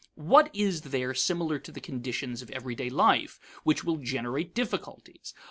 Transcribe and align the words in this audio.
What 0.15 0.49
is 0.55 0.81
there 0.81 1.13
similar 1.13 1.59
to 1.59 1.71
the 1.71 1.79
conditions 1.79 2.41
of 2.41 2.49
everyday 2.49 2.89
life 2.89 3.39
which 3.63 3.83
will 3.83 3.97
generate 3.97 4.55
difficulties? 4.55 5.35